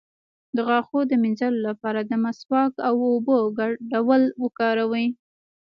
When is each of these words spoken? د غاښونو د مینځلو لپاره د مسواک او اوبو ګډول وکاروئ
د 0.55 0.57
غاښونو 0.67 1.09
د 1.09 1.13
مینځلو 1.23 1.59
لپاره 1.69 1.99
د 2.03 2.11
مسواک 2.23 2.73
او 2.87 2.93
اوبو 3.09 3.35
ګډول 3.91 4.23
وکاروئ 4.43 5.07